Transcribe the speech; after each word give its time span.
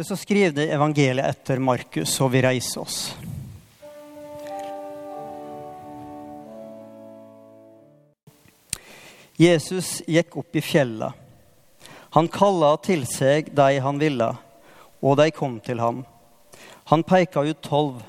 Det 0.00 0.04
så 0.04 0.16
skriver 0.16 0.54
det 0.56 0.64
evangeliet 0.72 1.26
etter 1.28 1.58
Markus, 1.60 2.14
og 2.24 2.30
vi 2.32 2.40
reiser 2.40 2.80
oss. 2.80 3.00
Jesus 9.36 9.90
gikk 10.08 10.38
opp 10.40 10.56
i 10.56 10.62
fjellet. 10.64 11.12
Han 12.16 12.32
kalla 12.32 12.72
til 12.80 13.04
seg 13.12 13.52
de 13.52 13.68
han 13.84 14.00
ville, 14.00 14.30
og 15.04 15.20
de 15.20 15.28
kom 15.36 15.60
til 15.68 15.84
ham. 15.84 16.00
Han 16.88 17.04
peka 17.04 17.44
ut 17.52 17.60
tolv, 17.68 18.00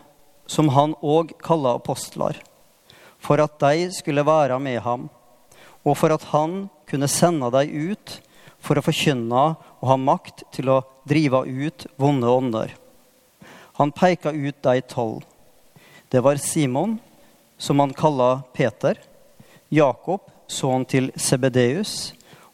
som 0.48 0.72
han 0.72 0.96
òg 1.04 1.36
kalla 1.44 1.76
apostler, 1.76 2.40
for 3.20 3.44
at 3.44 3.60
de 3.68 3.92
skulle 4.00 4.24
være 4.32 4.64
med 4.64 4.80
ham, 4.88 5.10
og 5.84 6.00
for 6.00 6.16
at 6.16 6.32
han 6.32 6.70
kunne 6.88 7.12
sende 7.12 7.52
dem 7.52 7.92
ut 7.92 8.22
for 8.62 8.78
å 8.78 8.86
forkynne 8.86 9.44
og 9.82 9.90
ha 9.90 9.98
makt 9.98 10.46
til 10.54 10.70
å 10.72 10.82
drive 11.08 11.44
ut 11.46 11.88
vonde 12.00 12.30
ånder. 12.30 12.76
Han 13.80 13.92
peka 13.92 14.32
ut 14.32 14.62
de 14.62 14.82
tolv. 14.86 15.24
Det 16.12 16.22
var 16.22 16.38
Simon, 16.38 17.00
som 17.58 17.80
han 17.80 17.94
kalla 17.94 18.44
Peter, 18.54 18.98
Jakob, 19.70 20.22
sønnen 20.48 20.86
til 20.86 21.10
Sebedeus, 21.16 22.12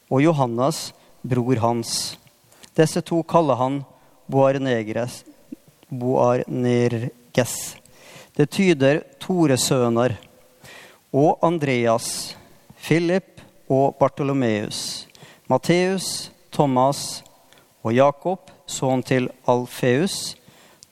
og 0.08 0.22
Johannes, 0.22 0.92
bror 1.20 1.58
hans. 1.60 2.16
Disse 2.78 3.02
to 3.02 3.20
kaller 3.26 3.58
han 3.58 3.80
Boarnegres, 4.30 5.24
Boarnerges. 5.90 7.54
Det 8.36 8.46
tyder 8.54 9.02
Tore-sønner. 9.18 10.14
Og 11.12 11.40
Andreas, 11.42 12.36
Philip 12.78 13.40
og 13.68 13.96
Bartolomeus. 13.98 15.07
Matteus, 15.48 16.30
Thomas 16.52 17.22
og 17.80 17.94
Jakob, 17.96 18.50
sønn 18.68 19.02
til 19.02 19.30
Alfeus. 19.48 20.36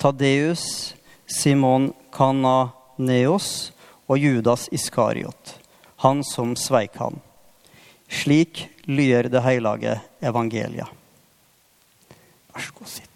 Tadeus, 0.00 0.94
Simon 1.26 1.90
Kananeos 2.12 3.72
og 4.08 4.20
Judas 4.20 4.68
Iskariot, 4.72 5.56
han 6.04 6.22
som 6.24 6.52
sveik 6.56 6.96
han. 7.00 7.16
Slik 8.08 8.66
lyder 8.86 9.30
det 9.32 9.42
hellige 9.42 9.98
evangeliet. 10.22 10.92
Vær 12.52 12.62
så 12.62 12.76
god, 12.76 12.92
sitt. 12.92 13.15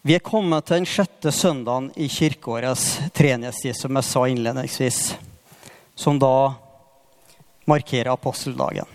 Vi 0.00 0.14
er 0.16 0.22
kommet 0.24 0.64
til 0.64 0.78
den 0.78 0.86
sjette 0.88 1.28
søndagen 1.28 1.90
i 2.00 2.06
kirkeårets 2.08 3.12
treenighetstid, 3.12 3.76
som 3.76 3.98
jeg 3.98 4.06
sa 4.08 4.22
innledningsvis, 4.32 5.00
som 5.92 6.16
da 6.16 6.54
markerer 7.68 8.08
aposteldagen. 8.08 8.88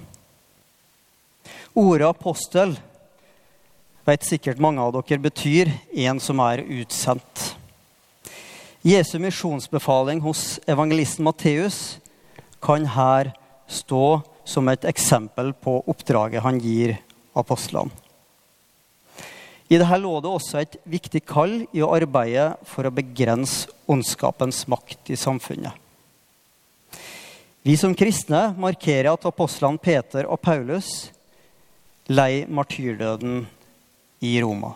Ordet 1.77 2.07
apostel 2.09 2.73
vet 4.09 4.25
sikkert 4.25 4.63
mange 4.63 4.81
av 4.81 4.95
dere 4.95 5.21
betyr 5.21 5.69
en 6.07 6.21
som 6.23 6.41
er 6.41 6.63
utsendt. 6.65 7.43
Jesu 8.81 9.19
misjonsbefaling 9.21 10.23
hos 10.25 10.57
evangelisten 10.65 11.27
Matteus 11.27 11.99
kan 12.65 12.89
her 12.95 13.29
stå 13.69 14.23
som 14.41 14.73
et 14.73 14.89
eksempel 14.89 15.53
på 15.53 15.83
oppdraget 15.85 16.41
han 16.41 16.57
gir 16.61 16.97
apostlene. 17.37 17.93
I 19.65 19.79
dette 19.81 19.97
lå 19.97 20.19
det 20.21 20.29
også 20.29 20.59
et 20.61 20.77
viktig 20.85 21.23
kall 21.25 21.63
i 21.73 21.81
å 21.81 21.89
arbeide 21.95 22.51
for 22.69 22.85
å 22.85 22.93
begrense 22.93 23.71
ondskapens 23.89 24.65
makt 24.69 25.09
i 25.09 25.17
samfunnet. 25.17 25.73
Vi 27.65 27.73
som 27.81 27.95
kristne 27.97 28.51
markerer 28.61 29.09
at 29.09 29.25
apostlene 29.25 29.81
Peter 29.81 30.27
og 30.29 30.37
Paulus 30.45 31.09
lei 32.13 32.45
martyrdøden 32.45 33.39
i 34.21 34.35
Roma. 34.43 34.75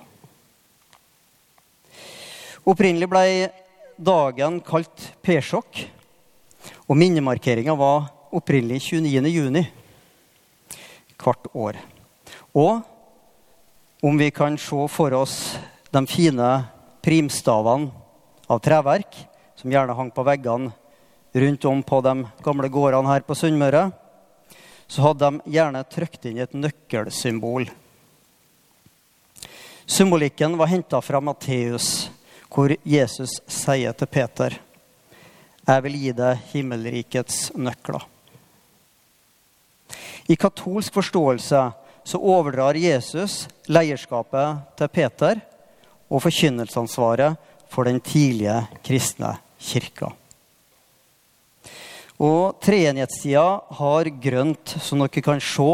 Opprinnelig 2.66 3.10
ble 3.10 3.26
dagen 3.94 4.58
kalt 4.66 5.06
Persjokk, 5.22 5.84
og 6.90 6.98
minnemarkeringa 6.98 7.78
var 7.78 8.10
opprinnelig 8.34 8.82
29. 8.90 9.30
juni 9.30 9.64
hvert 11.20 11.50
år. 11.54 11.78
Og 12.58 12.82
om 14.02 14.18
vi 14.18 14.32
kan 14.32 14.58
se 14.58 14.88
for 14.88 15.14
oss 15.14 15.58
de 15.92 16.08
fine 16.08 16.64
primstavene 17.02 17.92
av 18.48 18.60
treverk 18.64 19.16
som 19.60 19.72
gjerne 19.72 19.96
hang 19.96 20.12
på 20.12 20.24
veggene 20.24 20.72
rundt 21.34 21.66
om 21.66 21.82
på 21.84 22.00
de 22.02 22.14
gamle 22.44 22.70
gårdene 22.72 23.12
her 23.12 23.26
på 23.28 23.36
Sunnmøre, 23.36 23.90
så 24.88 25.04
hadde 25.04 25.28
de 25.28 25.54
gjerne 25.54 25.84
trykt 25.92 26.26
inn 26.26 26.40
et 26.42 26.56
nøkkelsymbol. 26.56 27.68
Symbolikken 29.86 30.56
var 30.58 30.72
henta 30.72 31.02
fra 31.02 31.20
Matteus, 31.22 32.10
hvor 32.50 32.74
Jesus 32.88 33.36
sier 33.46 33.94
til 33.94 34.08
Peter, 34.08 34.60
'Jeg 35.68 35.84
vil 35.84 35.96
gi 36.02 36.12
deg 36.12 36.40
himmelrikets 36.54 37.52
nøkler'. 37.52 38.06
I 40.30 40.36
katolsk 40.36 40.94
forståelse 40.94 41.62
så 42.10 42.18
overdrar 42.18 42.74
Jesus 42.74 43.44
leierskapet 43.70 44.64
til 44.80 44.90
Peter 44.90 45.42
og 46.10 46.24
forkynnelsesansvaret 46.24 47.38
for 47.70 47.86
den 47.86 48.00
tidlige 48.02 48.64
kristne 48.82 49.36
kirka. 49.62 50.10
Og 52.18 52.58
treenighetstida 52.66 53.44
har 53.78 54.10
grønt, 54.24 54.74
som 54.82 55.04
dere 55.04 55.24
kan 55.24 55.44
se 55.44 55.68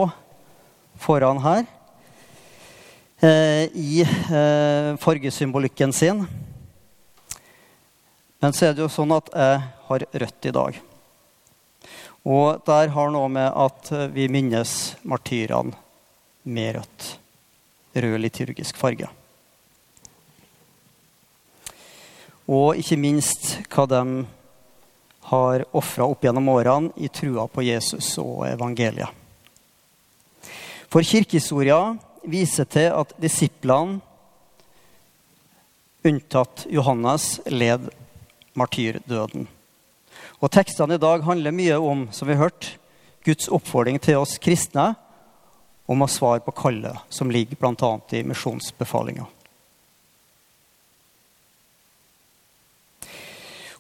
foran 1.06 1.40
her, 1.45 1.63
eh, 3.24 3.72
i 3.72 4.03
eh, 4.03 4.91
fargesymbolikken 5.00 5.95
sin. 5.95 6.28
Men 8.44 8.51
så 8.51 8.68
er 8.68 8.75
det 8.75 8.84
jo 8.84 8.91
sånn 8.91 9.16
at 9.16 9.31
jeg 9.31 9.63
har 9.88 10.07
rødt 10.12 10.51
i 10.51 10.56
dag. 10.59 10.84
Og 12.28 12.62
der 12.68 12.91
har 12.91 13.09
noe 13.16 13.31
med 13.31 13.50
at 13.56 13.95
vi 14.12 14.28
minnes 14.28 14.75
martyrene 15.07 15.84
med 16.45 16.75
rødt. 16.78 17.11
Rød 17.95 18.17
liturgisk 18.22 18.78
farge. 18.78 19.09
Og 22.45 22.78
ikke 22.78 22.97
minst 23.01 23.56
hva 23.73 23.85
de 23.89 24.01
har 25.31 25.63
ofra 25.73 26.06
opp 26.06 26.25
gjennom 26.25 26.50
årene 26.53 26.94
i 27.01 27.09
trua 27.09 27.47
på 27.50 27.66
Jesus 27.66 28.11
og 28.22 28.45
evangeliet. 28.45 29.09
For 30.91 31.01
kirkehistoria 31.01 31.79
viser 32.29 32.67
til 32.69 32.94
at 32.94 33.16
disiplene, 33.22 33.97
unntatt 36.06 36.67
Johannes, 36.69 37.39
led 37.50 37.89
martyrdøden. 38.53 39.47
Og 40.38 40.51
Tekstene 40.53 41.00
i 41.00 41.01
dag 41.01 41.23
handler 41.25 41.56
mye 41.56 41.79
om 41.81 42.06
som 42.13 42.29
vi 42.29 42.38
har 42.38 42.45
hørt, 42.45 42.75
Guds 43.25 43.50
oppfordring 43.50 43.97
til 43.97 44.22
oss 44.22 44.38
kristne 44.38 44.91
om 45.85 46.01
å 46.01 46.09
svare 46.09 46.41
på 46.46 46.53
kallet 46.56 46.97
som 47.13 47.31
ligger 47.31 47.59
bl.a. 47.59 47.91
i 48.09 48.23
misjonsbefalinga. 48.25 49.25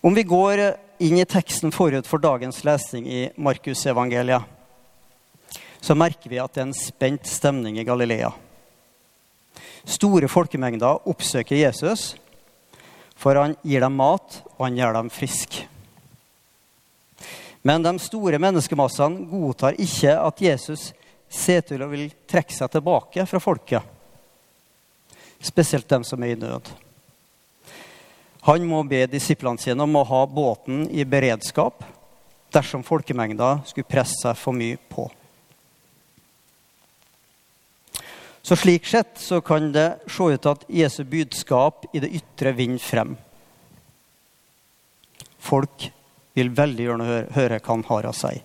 Om 0.05 0.13
vi 0.13 0.23
går 0.23 0.61
inn 1.01 1.17
i 1.17 1.25
teksten 1.25 1.73
forut 1.73 2.05
for 2.07 2.21
dagens 2.21 2.61
lesning 2.63 3.07
i 3.09 3.21
Markusevangeliet, 3.41 4.43
så 5.81 5.95
merker 5.97 6.29
vi 6.29 6.41
at 6.41 6.53
det 6.53 6.61
er 6.61 6.67
en 6.67 6.77
spent 6.77 7.29
stemning 7.29 7.79
i 7.81 7.85
Galilea. 7.85 8.31
Store 9.85 10.29
folkemengder 10.29 11.07
oppsøker 11.09 11.57
Jesus, 11.57 12.15
for 13.17 13.37
han 13.37 13.55
gir 13.65 13.81
dem 13.85 13.97
mat, 13.97 14.41
og 14.57 14.67
han 14.67 14.77
gjør 14.77 14.97
dem 14.99 15.11
friske. 15.13 15.65
Men 17.65 17.85
de 17.85 17.95
store 18.01 18.37
menneskemassene 18.41 19.25
godtar 19.29 19.77
ikke 19.81 20.13
at 20.21 20.41
Jesus 20.41 20.91
ser 21.35 21.65
til 21.67 21.83
å 21.83 21.89
vil 21.91 22.07
trekke 22.29 22.55
seg 22.55 22.71
tilbake 22.71 23.25
fra 23.27 23.41
folket. 23.43 23.93
Spesielt 25.43 25.89
dem 25.91 26.05
som 26.07 26.23
er 26.23 26.33
i 26.33 26.39
nød. 26.39 26.71
Han 28.45 28.65
må 28.69 28.83
be 28.85 29.03
disiplene 29.09 29.61
sine 29.61 29.83
om 29.83 29.95
å 29.97 30.05
ha 30.05 30.21
båten 30.29 30.85
i 30.93 31.05
beredskap 31.05 31.83
dersom 32.53 32.85
folkemengda 32.85 33.59
skulle 33.65 33.89
presse 33.89 34.21
seg 34.21 34.37
for 34.37 34.55
mye 34.55 34.77
på. 34.89 35.07
Så 38.45 38.53
Slik 38.55 38.85
sett 38.85 39.17
så 39.17 39.39
kan 39.41 39.71
det 39.73 39.87
se 40.05 40.27
ut 40.29 40.45
at 40.45 40.67
Jesu 40.69 41.01
budskap 41.09 41.87
i 41.97 42.01
det 42.03 42.11
ytre 42.13 42.53
vinner 42.53 42.81
frem. 42.81 43.15
Folk 45.41 45.87
vil 46.37 46.51
veldig 46.53 46.85
gjerne 46.85 47.07
høre, 47.09 47.31
høre 47.33 47.57
hva 47.57 47.73
han 47.73 47.87
har 47.89 48.05
å 48.11 48.13
si. 48.13 48.35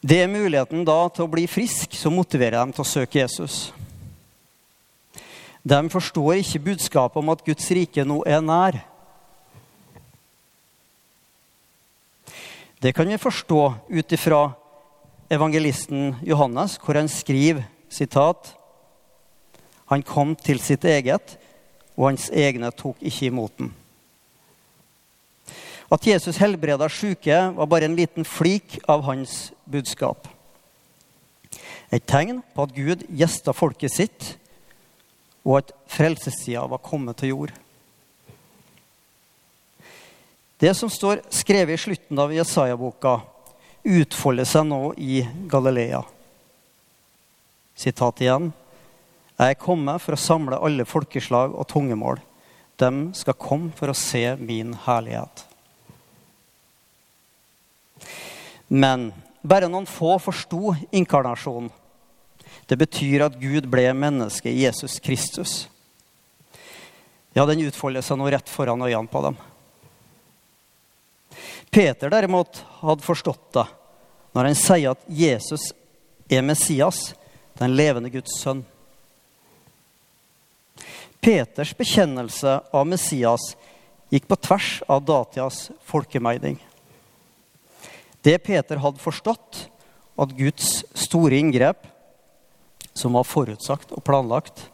Det 0.00 0.20
er 0.22 0.30
muligheten 0.30 0.84
da 0.86 1.08
til 1.10 1.24
å 1.26 1.30
bli 1.30 1.48
frisk 1.50 1.96
som 1.98 2.14
motiverer 2.14 2.60
dem 2.60 2.70
til 2.74 2.84
å 2.84 2.86
søke 2.86 3.18
Jesus. 3.18 3.72
De 5.66 5.80
forstår 5.90 6.38
ikke 6.38 6.62
budskapet 6.68 7.18
om 7.18 7.32
at 7.34 7.42
Guds 7.42 7.66
rike 7.74 8.04
nå 8.06 8.20
er 8.22 8.44
nær. 8.44 8.78
Det 12.78 12.92
kan 12.94 13.10
vi 13.10 13.18
forstå 13.18 13.62
ut 13.90 14.14
ifra 14.14 14.52
evangelisten 15.34 16.14
Johannes, 16.22 16.78
hvor 16.78 16.94
han 16.94 17.10
skriver 17.10 17.66
sitat 17.90 18.54
Han 19.88 20.02
kom 20.04 20.36
til 20.36 20.60
sitt 20.60 20.84
eget, 20.84 21.38
og 21.96 22.10
hans 22.10 22.28
egne 22.30 22.68
tok 22.76 23.00
ikke 23.00 23.30
imot 23.30 23.54
den. 23.56 23.70
At 25.88 26.04
Jesus 26.04 26.36
helbreda 26.36 26.88
syke, 26.92 27.36
var 27.56 27.66
bare 27.66 27.88
en 27.88 27.96
liten 27.96 28.24
flik 28.24 28.76
av 28.88 29.06
hans 29.06 29.52
budskap. 29.64 30.28
Et 31.88 32.04
tegn 32.04 32.42
på 32.52 32.66
at 32.66 32.74
Gud 32.76 33.06
gjesta 33.08 33.54
folket 33.56 33.94
sitt, 33.94 34.34
og 35.48 35.62
at 35.62 35.72
frelsestida 35.88 36.66
var 36.68 36.84
kommet 36.84 37.16
til 37.16 37.32
jord. 37.32 37.54
Det 40.60 40.74
som 40.76 40.90
står 40.92 41.22
skrevet 41.32 41.78
i 41.78 41.80
slutten 41.80 42.20
av 42.20 42.34
Jesaja-boka, 42.34 43.20
utfolder 43.88 44.44
seg 44.48 44.68
nå 44.68 44.82
i 45.00 45.22
Galilea. 45.48 46.02
Sitat 47.78 48.20
igjen. 48.20 48.50
Jeg 49.38 49.54
er 49.54 49.62
kommet 49.62 50.02
for 50.02 50.16
å 50.16 50.20
samle 50.20 50.58
alle 50.60 50.84
folkeslag 50.84 51.54
og 51.54 51.68
tungemål. 51.70 52.18
De 52.76 52.90
skal 53.16 53.38
komme 53.38 53.70
for 53.78 53.88
å 53.88 53.96
se 53.96 54.26
min 54.42 54.74
herlighet. 54.84 55.47
Men 58.68 59.10
bare 59.42 59.68
noen 59.70 59.88
få 59.88 60.18
forsto 60.22 60.74
inkarnasjonen. 60.90 61.70
Det 62.68 62.76
betyr 62.76 63.24
at 63.24 63.38
Gud 63.40 63.68
ble 63.70 63.86
menneske 63.96 64.50
i 64.50 64.64
Jesus 64.64 64.98
Kristus. 65.00 65.68
Ja, 67.32 67.46
den 67.46 67.62
utfolder 67.64 68.04
seg 68.04 68.18
nå 68.20 68.28
rett 68.32 68.48
foran 68.50 68.82
øynene 68.84 69.08
på 69.08 69.22
dem. 69.24 69.36
Peter 71.70 72.10
derimot 72.10 72.62
hadde 72.80 73.04
forstått 73.04 73.52
det 73.56 73.66
når 74.36 74.50
han 74.50 74.58
sier 74.58 74.92
at 74.92 75.06
Jesus 75.08 75.70
er 76.28 76.44
Messias, 76.44 77.14
den 77.58 77.74
levende 77.76 78.10
Guds 78.12 78.36
sønn. 78.40 78.60
Peters 81.24 81.72
bekjennelse 81.76 82.60
av 82.72 82.86
Messias 82.86 83.54
gikk 84.12 84.28
på 84.28 84.38
tvers 84.44 84.70
av 84.88 85.02
datidas 85.04 85.70
folkemeiding. 85.88 86.60
Det 88.28 88.36
Peter 88.44 88.82
hadde 88.82 89.00
forstått, 89.00 89.64
at 90.18 90.36
Guds 90.36 90.82
store 90.98 91.38
inngrep, 91.40 91.86
som 92.92 93.16
var 93.16 93.24
forutsagt 93.24 93.94
og 93.94 94.04
planlagt 94.04 94.66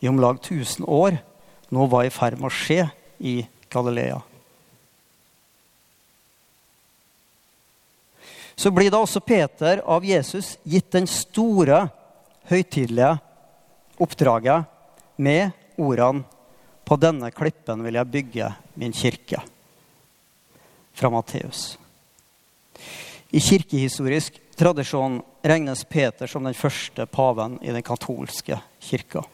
i 0.00 0.08
om 0.08 0.20
lag 0.22 0.40
1000 0.40 0.88
år, 0.88 1.20
nå 1.68 1.88
var 1.92 2.06
i 2.08 2.14
ferd 2.14 2.40
med 2.40 2.48
å 2.48 2.56
skje 2.56 2.86
i 3.20 3.42
Galilea. 3.72 4.22
så 8.62 8.70
blir 8.70 8.92
da 8.92 9.00
også 9.02 9.20
Peter 9.24 9.80
av 9.90 10.04
Jesus 10.06 10.56
gitt 10.62 10.92
den 10.94 11.08
store, 11.10 11.88
høytidelige 12.50 13.16
oppdraget 14.02 14.68
med 15.16 15.50
ordene 15.80 16.22
På 16.82 16.96
denne 16.98 17.30
klippen 17.30 17.80
vil 17.86 17.94
jeg 17.94 18.10
bygge 18.10 18.48
min 18.76 18.92
kirke. 18.92 19.38
Fra 20.92 21.08
Matteus. 21.08 21.78
I 23.32 23.40
kirkehistorisk 23.40 24.36
tradisjon 24.60 25.20
regnes 25.42 25.84
Peter 25.88 26.28
som 26.28 26.44
den 26.44 26.56
første 26.56 27.06
paven 27.08 27.56
i 27.64 27.72
den 27.72 27.84
katolske 27.84 28.58
kirka. 28.82 29.24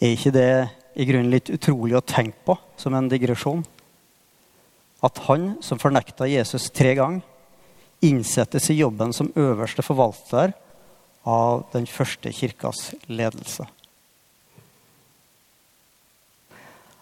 Er 0.00 0.14
ikke 0.14 0.32
det 0.32 0.52
i 0.96 1.06
grunnen 1.08 1.32
litt 1.32 1.48
utrolig 1.52 1.96
å 1.96 2.04
tenke 2.04 2.44
på 2.44 2.56
som 2.80 2.96
en 2.96 3.08
digresjon? 3.08 3.64
at 5.00 5.18
han 5.28 5.54
som 5.64 5.80
fornekta 5.80 6.28
Jesus 6.28 6.70
tre 6.76 6.94
ganger, 6.98 7.24
innsettes 8.04 8.70
i 8.72 8.78
jobben 8.78 9.12
som 9.12 9.32
øverste 9.36 9.84
forvalter 9.84 10.54
av 11.28 11.66
den 11.74 11.86
første 11.88 12.32
kirkas 12.32 12.94
ledelse. 13.08 13.66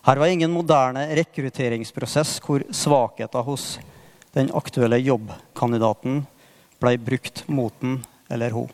Her 0.09 0.17
var 0.17 0.31
ingen 0.33 0.49
moderne 0.49 1.03
rekrutteringsprosess 1.19 2.39
hvor 2.41 2.63
svakheter 2.73 3.45
hos 3.45 3.75
den 4.33 4.49
aktuelle 4.57 4.97
jobbkandidaten 5.05 6.23
ble 6.81 6.95
brukt 6.97 7.43
mot 7.53 7.77
den 7.83 7.99
eller 8.33 8.57
hun. 8.57 8.73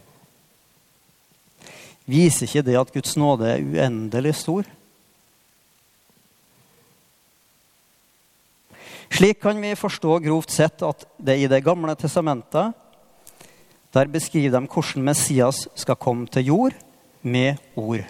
Viser 2.06 2.46
ikke 2.46 2.62
det 2.68 2.78
at 2.78 2.94
Guds 2.94 3.18
nåde 3.18 3.50
er 3.50 3.66
uendelig 3.66 4.36
stor? 4.44 4.70
Slik 9.10 9.42
kan 9.42 9.58
vi 9.58 9.74
forstå 9.74 10.22
grovt 10.22 10.54
sett 10.54 10.86
at 10.86 11.02
det 11.18 11.40
i 11.42 11.50
Det 11.50 11.64
gamle 11.66 11.98
testamentet 11.98 12.78
der 13.90 14.06
beskriver 14.06 14.54
de 14.54 14.66
hvordan 14.70 15.10
Messias 15.10 15.66
skal 15.74 15.98
komme 15.98 16.30
til 16.30 16.46
jord 16.46 16.78
med 17.22 17.58
ord. 17.74 18.06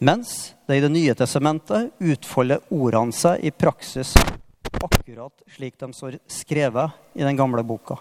Mens 0.00 0.54
det 0.66 0.78
i 0.78 0.80
Det 0.80 0.88
nye 0.88 1.14
testamentet 1.14 1.90
utfolder 2.00 2.62
ordene 2.72 3.12
seg 3.12 3.42
i 3.44 3.50
praksis 3.52 4.14
akkurat 4.80 5.42
slik 5.52 5.74
de 5.76 5.90
står 5.92 6.16
skrevet 6.24 6.94
i 7.20 7.26
den 7.26 7.36
gamle 7.36 7.60
boka. 7.66 7.98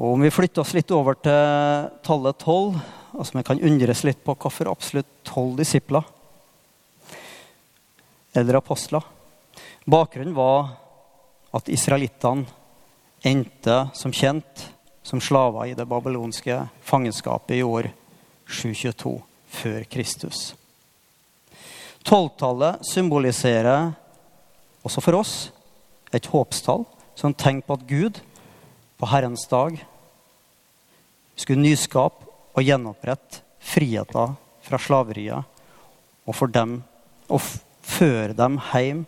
Og 0.00 0.14
Om 0.14 0.24
vi 0.24 0.32
flytter 0.32 0.62
oss 0.64 0.72
litt 0.72 0.96
over 0.96 1.20
til 1.20 1.90
tallet 2.06 2.40
tolv, 2.40 2.80
altså 3.12 3.36
vi 3.36 3.44
kan 3.44 3.60
undres 3.68 4.00
litt 4.08 4.24
på 4.24 4.38
hvorfor 4.40 4.72
absolutt 4.72 5.12
tolv 5.28 5.60
disipler 5.60 6.08
eller 8.32 8.62
apostler. 8.62 9.04
Bakgrunnen 9.84 10.32
var 10.32 10.72
at 11.52 11.68
israelittene 11.68 12.48
endte 13.28 13.82
som 13.92 14.14
kjent 14.14 14.69
som 15.02 15.20
slaver 15.20 15.70
i 15.70 15.74
det 15.74 15.86
babylonske 15.88 16.56
fangenskapet 16.84 17.56
i 17.58 17.62
år 17.62 17.90
722 18.48 19.14
før 19.50 19.84
Kristus. 19.90 20.54
Tolvtallet 22.06 22.84
symboliserer 22.86 23.92
også 24.86 25.02
for 25.04 25.20
oss 25.20 25.34
et 26.16 26.26
håpstall 26.32 26.86
som 27.18 27.36
tenker 27.36 27.66
på 27.66 27.76
at 27.76 27.86
Gud 27.88 28.20
på 29.00 29.08
Herrens 29.10 29.46
dag 29.50 29.76
skulle 31.36 31.62
nyskape 31.64 32.28
og 32.56 32.64
gjenopprette 32.64 33.44
friheten 33.60 34.36
fra 34.64 34.80
slaveriet 34.80 35.46
og 36.26 36.36
for 36.36 36.52
dem 36.52 36.80
og 37.30 37.42
føre 37.86 38.34
dem 38.36 38.58
hjem 38.72 39.04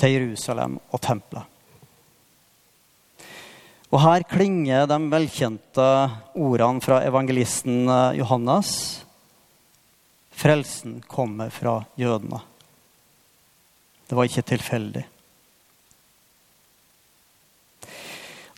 til 0.00 0.14
Jerusalem 0.16 0.78
og 0.90 1.02
tempelet. 1.02 1.53
Og 3.94 4.00
her 4.02 4.24
klinger 4.26 4.88
de 4.90 4.96
velkjente 5.06 5.84
ordene 6.34 6.82
fra 6.82 6.96
evangelisten 7.06 7.84
eh, 7.86 8.16
Johannes. 8.18 8.70
Frelsen 10.34 10.96
kommer 11.06 11.52
fra 11.54 11.76
jødene. 11.94 12.40
Det 14.10 14.16
var 14.18 14.26
ikke 14.26 14.42
tilfeldig. 14.48 15.04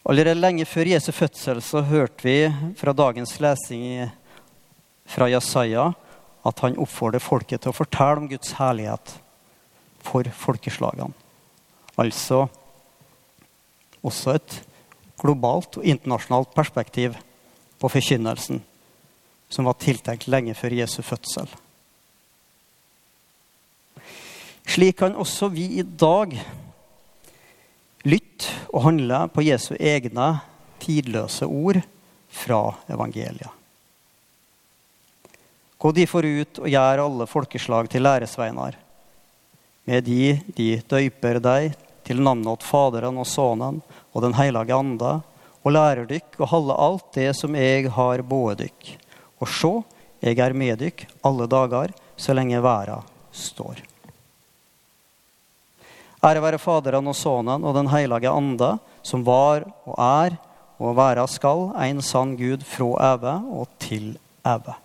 Allerede 0.09 0.41
lenge 0.41 0.65
før 0.65 0.89
Jesu 0.89 1.11
fødsel 1.13 1.61
så 1.61 1.83
hørte 1.85 2.25
vi 2.25 2.39
fra 2.81 2.95
dagens 2.97 3.35
lesing 3.43 4.07
fra 5.05 5.29
Jesaja 5.29 5.91
at 6.47 6.63
han 6.65 6.79
oppfordrer 6.81 7.21
folket 7.21 7.61
til 7.61 7.75
å 7.75 7.77
fortelle 7.77 8.23
om 8.23 8.31
Guds 8.31 8.55
herlighet 8.57 9.13
for 10.07 10.33
folkeslagene. 10.47 11.13
Altså 12.01 12.47
også 14.01 14.39
et 14.39 14.57
globalt 15.21 15.79
og 15.81 15.87
internasjonalt 15.87 16.53
perspektiv 16.55 17.17
på 17.81 17.91
forkynnelsen 17.93 18.63
som 19.49 19.69
var 19.69 19.79
tiltenkt 19.81 20.29
lenge 20.31 20.55
før 20.59 20.75
Jesu 20.81 21.01
fødsel. 21.07 21.49
Slik 24.67 24.99
kan 24.99 25.15
også 25.15 25.49
vi 25.53 25.69
i 25.79 25.85
dag 25.87 26.35
lytte 28.07 28.51
og 28.73 28.83
handle 28.89 29.21
på 29.33 29.45
Jesu 29.47 29.75
egne 29.79 30.33
tidløse 30.83 31.47
ord 31.47 31.79
fra 32.29 32.61
evangeliet. 32.91 33.53
Gå 35.79 35.93
derfor 35.93 36.25
ut 36.25 36.59
og 36.63 36.69
gjør 36.73 37.05
alle 37.05 37.27
folkeslag 37.31 37.89
til 37.93 38.03
læresveinar 38.03 38.79
med 39.87 40.07
de 40.09 40.39
de 40.57 40.71
døyper 40.91 41.39
deg 41.39 41.77
til 42.07 42.23
navnet 42.23 42.53
åt 42.55 42.67
Faderen 42.67 43.19
og 43.19 43.27
Sønnen 43.27 43.81
og 44.15 44.23
Den 44.23 44.37
hellige 44.39 44.75
ande, 44.77 45.19
og 45.67 45.75
lærer 45.75 46.07
dykk 46.07 46.39
å 46.39 46.51
holde 46.53 46.79
alt 46.79 47.09
det 47.17 47.33
som 47.35 47.57
jeg 47.59 47.91
har 47.91 48.23
båret 48.23 48.63
dykk. 48.63 48.93
Og 49.43 49.51
sjå, 49.51 49.73
jeg 50.23 50.39
er 50.39 50.55
med 50.55 50.79
dykk 50.81 51.05
alle 51.27 51.49
dager, 51.51 51.93
så 52.17 52.37
lenge 52.37 52.63
verda 52.63 53.01
står. 53.35 53.83
Ære 56.25 56.43
være 56.43 56.63
Faderen 56.63 57.11
og 57.11 57.19
Sønnen 57.19 57.67
og 57.67 57.75
Den 57.77 57.91
hellige 57.93 58.31
ande, 58.31 58.77
som 59.03 59.27
var 59.27 59.67
og 59.85 59.95
er 59.99 60.39
og 60.79 60.97
være 60.97 61.27
skal, 61.31 61.71
en 61.77 62.03
sann 62.05 62.37
Gud 62.39 62.65
fra 62.69 63.15
evig 63.15 63.37
og 63.61 63.71
til 63.83 64.11
evig. 64.47 64.77